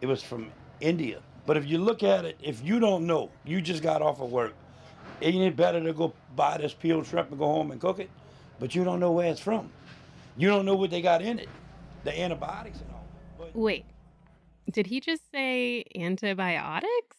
[0.00, 1.20] It was from India.
[1.46, 4.32] But if you look at it, if you don't know, you just got off of
[4.32, 4.54] work,
[5.20, 8.10] ain't it better to go buy this peeled shrimp and go home and cook it?
[8.58, 9.70] But you don't know where it's from.
[10.36, 11.48] You don't know what they got in it,
[12.04, 13.06] the antibiotics and all.
[13.38, 13.84] But Wait,
[14.70, 17.16] did he just say antibiotics?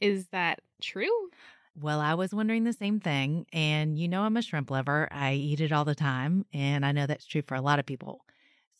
[0.00, 1.30] Is that true?
[1.74, 3.46] Well, I was wondering the same thing.
[3.52, 5.08] And you know, I'm a shrimp lover.
[5.10, 6.44] I eat it all the time.
[6.52, 8.24] And I know that's true for a lot of people.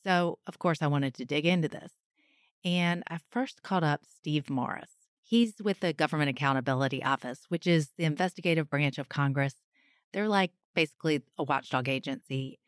[0.04, 1.92] So, of course, I wanted to dig into this.
[2.64, 4.90] And I first called up Steve Morris.
[5.22, 9.54] He's with the Government Accountability Office, which is the investigative branch of Congress.
[10.12, 12.58] They're like basically a watchdog agency.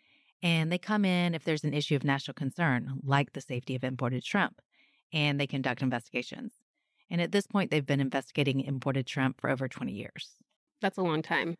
[0.42, 3.84] And they come in if there's an issue of national concern, like the safety of
[3.84, 4.60] imported shrimp,
[5.14, 6.52] and they conduct investigations.
[7.08, 10.34] And at this point, they've been investigating imported shrimp for over 20 years.
[10.82, 11.54] That's a long time.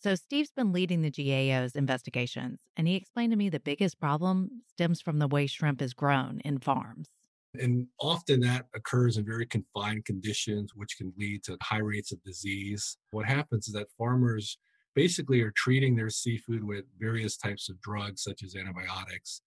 [0.00, 4.62] So, Steve's been leading the GAO's investigations, and he explained to me the biggest problem
[4.68, 7.08] stems from the way shrimp is grown in farms.
[7.54, 12.22] And often that occurs in very confined conditions, which can lead to high rates of
[12.22, 12.96] disease.
[13.10, 14.58] What happens is that farmers
[14.94, 19.40] basically are treating their seafood with various types of drugs, such as antibiotics,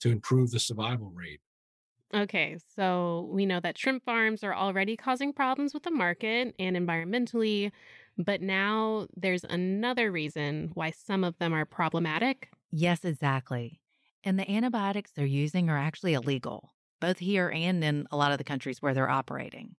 [0.00, 1.40] to improve the survival rate.
[2.14, 6.76] Okay, so we know that shrimp farms are already causing problems with the market and
[6.76, 7.72] environmentally,
[8.16, 12.50] but now there's another reason why some of them are problematic.
[12.70, 13.80] Yes, exactly.
[14.24, 18.38] And the antibiotics they're using are actually illegal, both here and in a lot of
[18.38, 19.76] the countries where they're operating.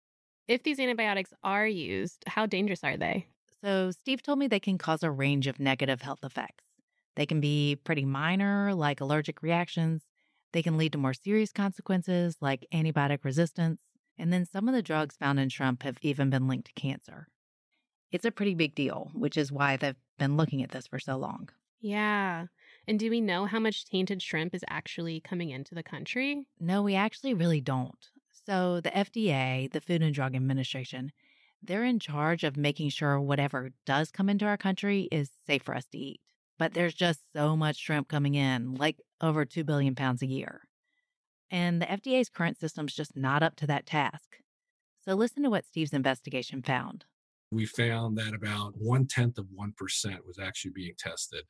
[0.49, 3.29] If these antibiotics are used, how dangerous are they?
[3.63, 6.65] So, Steve told me they can cause a range of negative health effects.
[7.17, 10.07] They can be pretty minor, like allergic reactions.
[10.53, 13.81] They can lead to more serious consequences, like antibiotic resistance.
[14.19, 17.29] And then some of the drugs found in shrimp have even been linked to cancer.
[18.11, 21.17] It's a pretty big deal, which is why they've been looking at this for so
[21.17, 21.51] long.
[21.81, 22.47] Yeah.
[22.89, 26.45] And do we know how much tainted shrimp is actually coming into the country?
[26.59, 28.11] No, we actually really don't.
[28.47, 31.11] So, the FDA, the Food and Drug Administration,
[31.63, 35.75] they're in charge of making sure whatever does come into our country is safe for
[35.75, 36.21] us to eat.
[36.59, 40.63] But there's just so much shrimp coming in, like over 2 billion pounds a year.
[41.51, 44.39] And the FDA's current system's just not up to that task.
[45.05, 47.05] So, listen to what Steve's investigation found.
[47.53, 51.45] We found that about one tenth of 1% was actually being tested.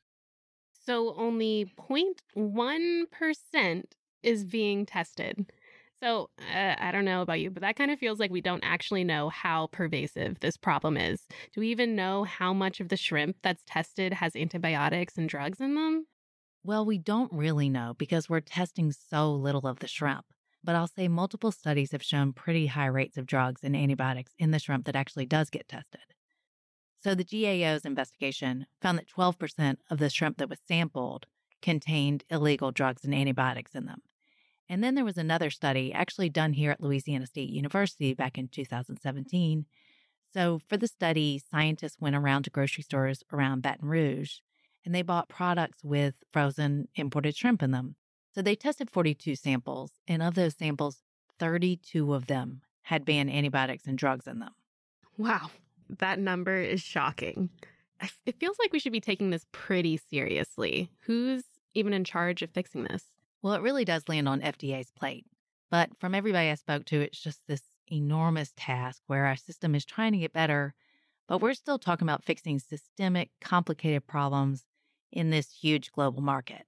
[0.87, 3.83] So only 0.1%
[4.23, 5.51] is being tested.
[6.01, 8.63] So uh, I don't know about you, but that kind of feels like we don't
[8.63, 11.25] actually know how pervasive this problem is.
[11.53, 15.59] Do we even know how much of the shrimp that's tested has antibiotics and drugs
[15.59, 16.05] in them?
[16.63, 20.25] Well, we don't really know because we're testing so little of the shrimp.
[20.63, 24.51] But I'll say multiple studies have shown pretty high rates of drugs and antibiotics in
[24.51, 26.01] the shrimp that actually does get tested.
[26.99, 31.25] So the GAO's investigation found that 12% of the shrimp that was sampled
[31.61, 34.01] contained illegal drugs and antibiotics in them.
[34.69, 38.47] And then there was another study actually done here at Louisiana State University back in
[38.47, 39.65] 2017.
[40.33, 44.39] So for the study, scientists went around to grocery stores around Baton Rouge
[44.87, 47.95] and they bought products with frozen imported shrimp in them.
[48.33, 51.01] So they tested 42 samples, and of those samples,
[51.39, 54.53] 32 of them had banned antibiotics and drugs in them.
[55.17, 55.49] Wow,
[55.89, 57.49] that number is shocking.
[58.25, 60.89] It feels like we should be taking this pretty seriously.
[61.01, 61.43] Who's
[61.73, 63.03] even in charge of fixing this?
[63.41, 65.25] Well, it really does land on FDA's plate.
[65.69, 69.85] But from everybody I spoke to, it's just this enormous task where our system is
[69.85, 70.73] trying to get better,
[71.27, 74.65] but we're still talking about fixing systemic, complicated problems
[75.11, 76.65] in this huge global market.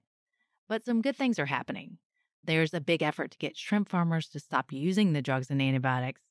[0.68, 1.98] But some good things are happening.
[2.44, 6.22] There's a big effort to get shrimp farmers to stop using the drugs and antibiotics.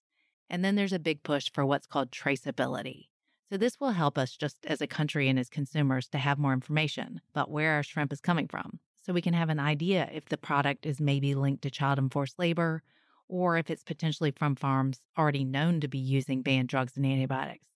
[0.50, 3.08] And then there's a big push for what's called traceability.
[3.52, 6.54] So, this will help us just as a country and as consumers to have more
[6.54, 8.80] information about where our shrimp is coming from.
[9.02, 12.12] So, we can have an idea if the product is maybe linked to child and
[12.12, 12.84] forced labor
[13.28, 17.68] or if it's potentially from farms already known to be using banned drugs and antibiotics.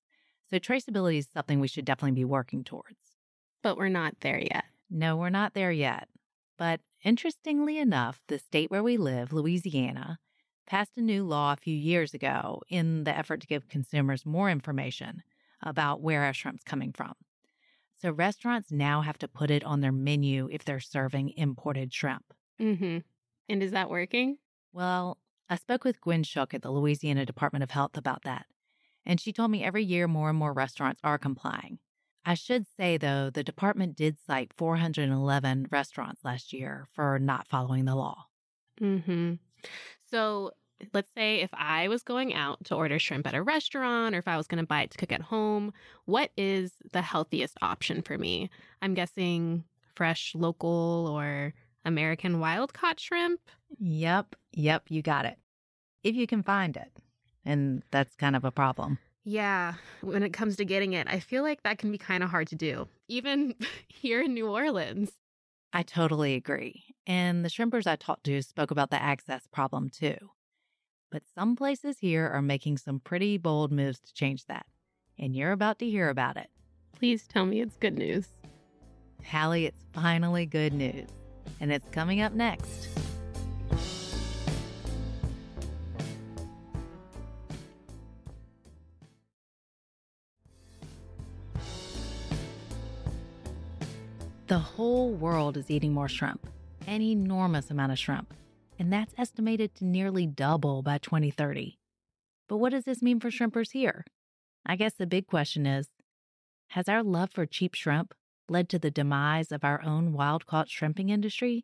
[0.50, 2.98] So, traceability is something we should definitely be working towards.
[3.62, 4.66] But we're not there yet.
[4.90, 6.08] No, we're not there yet.
[6.58, 10.20] But interestingly enough, the state where we live, Louisiana,
[10.66, 14.50] passed a new law a few years ago in the effort to give consumers more
[14.50, 15.24] information
[15.62, 17.14] about where our shrimp's coming from.
[18.04, 22.34] So restaurants now have to put it on their menu if they're serving imported shrimp.
[22.60, 22.97] Mm-hmm.
[23.47, 24.39] And is that working?
[24.74, 28.45] Well, I spoke with Gwen Shook at the Louisiana Department of Health about that,
[29.06, 31.80] and she told me every year more and more restaurants are complying.
[32.26, 37.86] I should say, though, the department did cite 411 restaurants last year for not following
[37.86, 38.26] the law.
[38.82, 39.36] Mm-hmm.
[40.12, 40.51] So
[40.94, 44.28] let's say if I was going out to order shrimp at a restaurant or if
[44.28, 45.74] I was going to buy it to cook at home,
[46.06, 48.50] what is the healthiest option for me?
[48.82, 49.64] I'm guessing
[49.96, 51.54] fresh, local, or
[51.86, 53.40] American wild caught shrimp.
[53.80, 55.38] Yep, yep, you got it.
[56.04, 56.92] If you can find it.
[57.46, 59.00] And that's kind of a problem.
[59.26, 62.30] Yeah, when it comes to getting it, I feel like that can be kind of
[62.30, 63.56] hard to do, even
[63.88, 65.12] here in New Orleans.
[65.72, 66.84] I totally agree.
[67.08, 70.16] And the shrimpers I talked to spoke about the access problem too.
[71.14, 74.66] But some places here are making some pretty bold moves to change that.
[75.20, 76.49] And you're about to hear about it.
[76.97, 78.28] Please tell me it's good news.
[79.22, 81.07] Halle, it's finally good news.
[81.59, 82.88] And it's coming up next.
[94.47, 96.47] The whole world is eating more shrimp,
[96.88, 98.34] an enormous amount of shrimp,
[98.84, 101.80] and that's estimated to nearly double by 2030.
[102.50, 104.04] But what does this mean for shrimpers here?
[104.66, 105.88] I guess the big question is
[106.72, 108.14] Has our love for cheap shrimp
[108.50, 111.64] led to the demise of our own wild caught shrimping industry?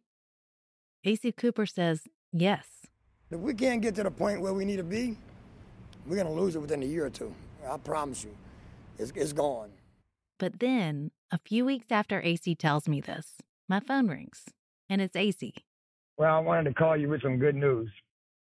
[1.05, 2.87] Acy Cooper says yes.
[3.29, 5.17] If we can't get to the point where we need to be,
[6.07, 7.35] we're going to lose it within a year or two.
[7.69, 8.33] I promise you.
[8.97, 9.71] It's, it's gone.
[10.39, 14.45] But then, a few weeks after Acy tells me this, my phone rings,
[14.89, 15.51] and it's Acy.
[16.19, 17.89] Well, I wanted to call you with some good news.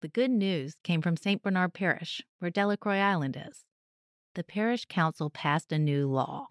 [0.01, 1.43] The good news came from St.
[1.43, 3.65] Bernard Parish, where Delacroix Island is.
[4.33, 6.47] The parish council passed a new law.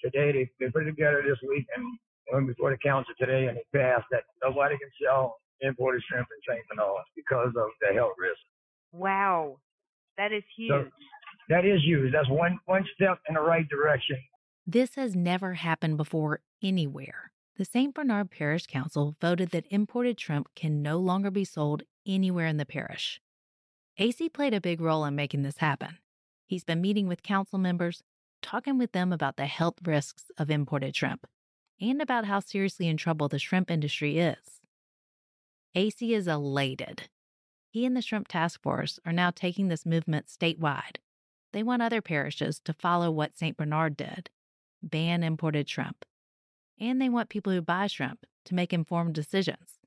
[0.00, 1.84] Today, they, they put it together this week and
[2.32, 6.54] went before the council today, and they passed that nobody can sell imported shrimp in
[6.54, 6.64] St.
[6.68, 8.38] Bernard because of the health risk.
[8.92, 9.56] Wow,
[10.18, 10.70] that is huge.
[10.70, 10.88] So
[11.48, 12.12] that is huge.
[12.12, 14.18] That's one one step in the right direction.
[14.68, 17.32] This has never happened before anywhere.
[17.60, 17.92] The St.
[17.92, 22.64] Bernard Parish Council voted that imported shrimp can no longer be sold anywhere in the
[22.64, 23.20] parish.
[23.98, 25.98] Acy played a big role in making this happen.
[26.46, 28.02] He's been meeting with council members,
[28.40, 31.26] talking with them about the health risks of imported shrimp,
[31.78, 34.62] and about how seriously in trouble the shrimp industry is.
[35.76, 37.10] Acy is elated.
[37.68, 40.96] He and the Shrimp Task Force are now taking this movement statewide.
[41.52, 43.54] They want other parishes to follow what St.
[43.54, 44.30] Bernard did
[44.82, 46.06] ban imported shrimp.
[46.80, 49.78] And they want people who buy shrimp to make informed decisions.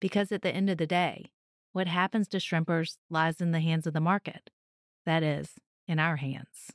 [0.00, 1.30] Because at the end of the day,
[1.72, 4.50] what happens to shrimpers lies in the hands of the market.
[5.06, 5.54] That is,
[5.86, 6.72] in our hands.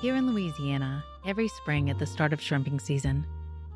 [0.00, 3.26] Here in Louisiana, every spring at the start of shrimping season,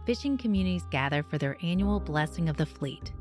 [0.07, 3.13] fishing communities gather for their annual blessing of the fleet.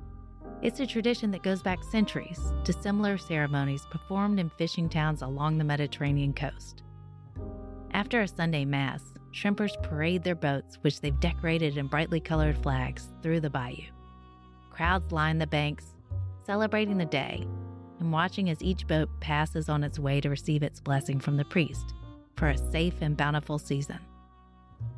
[0.61, 5.57] It's a tradition that goes back centuries to similar ceremonies performed in fishing towns along
[5.57, 6.84] the Mediterranean coast.
[7.91, 9.01] After a Sunday Mass,
[9.34, 13.84] shrimpers parade their boats, which they've decorated in brightly colored flags, through the bayou.
[14.69, 15.95] Crowds line the banks,
[16.45, 17.47] celebrating the day
[17.99, 21.45] and watching as each boat passes on its way to receive its blessing from the
[21.45, 21.93] priest
[22.36, 23.99] for a safe and bountiful season.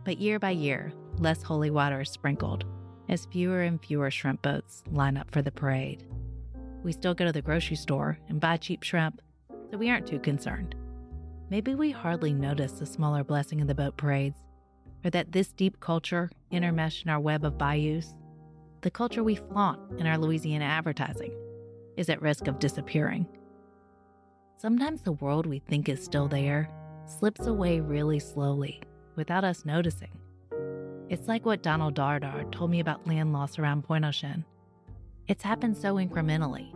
[0.03, 2.65] But year by year, less holy water is sprinkled
[3.07, 6.03] as fewer and fewer shrimp boats line up for the parade.
[6.83, 9.21] We still go to the grocery store and buy cheap shrimp,
[9.69, 10.75] so we aren't too concerned.
[11.49, 14.39] Maybe we hardly notice the smaller blessing of the boat parades,
[15.03, 18.15] or that this deep culture intermeshed in our web of bayous,
[18.81, 21.33] the culture we flaunt in our Louisiana advertising,
[21.97, 23.27] is at risk of disappearing.
[24.57, 26.67] Sometimes the world we think is still there
[27.05, 28.81] slips away really slowly
[29.15, 30.17] without us noticing.
[31.09, 34.43] It's like what Donald Dardar told me about land loss around aux Chenes.
[35.27, 36.75] It's happened so incrementally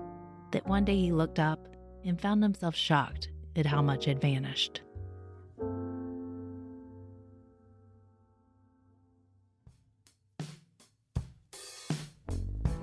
[0.51, 1.59] that one day he looked up
[2.05, 4.82] and found himself shocked at how much had vanished.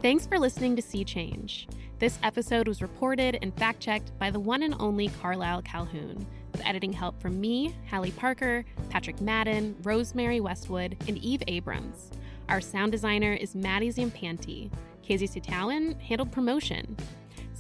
[0.03, 1.67] Thanks for listening to Sea Change.
[1.99, 6.65] This episode was reported and fact checked by the one and only Carlyle Calhoun, with
[6.65, 12.11] editing help from me, Halle Parker, Patrick Madden, Rosemary Westwood, and Eve Abrams.
[12.49, 14.71] Our sound designer is Maddie Zampanti.
[15.03, 16.97] Casey Sutalin handled promotion.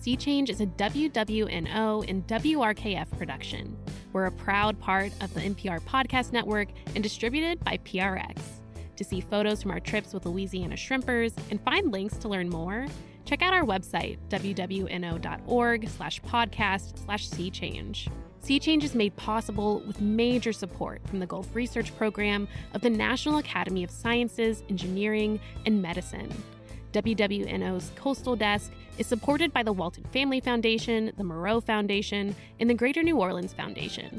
[0.06, 3.76] Sea Change is a WWNO and WRKF production.
[4.12, 8.38] We're a proud part of the NPR Podcast Network and distributed by PRX.
[8.94, 12.86] To see photos from our trips with Louisiana shrimpers and find links to learn more,
[13.24, 18.08] check out our website, wwno.org slash podcast slash sea change.
[18.38, 22.90] Sea Change is made possible with major support from the Gulf Research Program of the
[22.90, 26.32] National Academy of Sciences, Engineering, and Medicine.
[26.96, 32.74] WWNO's Coastal Desk is supported by the Walton Family Foundation, the Moreau Foundation, and the
[32.74, 34.18] Greater New Orleans Foundation.